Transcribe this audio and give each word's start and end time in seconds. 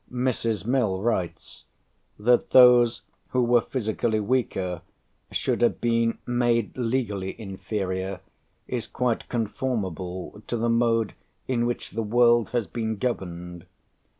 Mrs. 0.11 0.65
Mill 0.65 0.99
writes: 0.99 1.65
"That 2.17 2.49
those 2.49 3.03
who 3.27 3.43
were 3.43 3.61
physically 3.61 4.19
weaker 4.19 4.81
should 5.31 5.61
have 5.61 5.79
been 5.79 6.17
made 6.25 6.75
legally 6.75 7.39
inferior, 7.39 8.21
is 8.67 8.87
quite 8.87 9.29
conformable 9.29 10.41
to 10.47 10.57
the 10.57 10.69
mode 10.69 11.13
in 11.47 11.67
which 11.67 11.91
the 11.91 12.01
world 12.01 12.49
has 12.49 12.65
been 12.65 12.95
governed. 12.97 13.67